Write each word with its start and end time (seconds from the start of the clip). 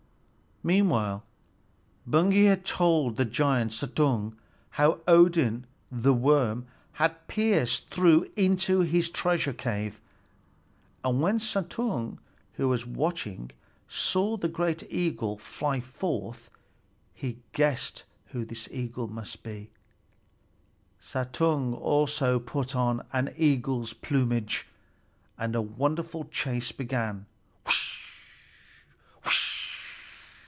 Meanwhile 0.63 1.23
Baugi 2.05 2.45
had 2.45 2.63
told 2.65 3.17
the 3.17 3.25
giant 3.25 3.71
Suttung 3.73 4.35
how 4.69 4.99
Odin 5.07 5.65
the 5.91 6.13
worm 6.13 6.67
had 6.91 7.27
pierced 7.27 7.89
through 7.89 8.29
into 8.35 8.81
his 8.81 9.09
treasure 9.09 9.53
cave; 9.53 9.99
and 11.03 11.19
when 11.19 11.39
Suttung, 11.39 12.19
who 12.57 12.67
was 12.67 12.85
watching, 12.85 13.49
saw 13.89 14.37
the 14.37 14.47
great 14.47 14.83
eagle 14.91 15.35
fly 15.39 15.79
forth, 15.81 16.51
he 17.11 17.39
guessed 17.53 18.03
who 18.27 18.45
this 18.45 18.69
eagle 18.71 19.07
must 19.07 19.41
be. 19.41 19.71
Suttung 21.03 21.73
also 21.73 22.37
put 22.37 22.75
on 22.75 23.03
an 23.13 23.33
eagle's 23.35 23.93
plumage, 23.93 24.67
and 25.39 25.55
a 25.55 25.61
wonderful 25.63 26.25
chase 26.25 26.71
began. 26.71 27.25